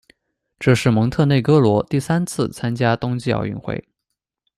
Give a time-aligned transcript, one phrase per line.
[0.57, 3.87] 这是蒙特内哥罗第三次参加冬季奥运会。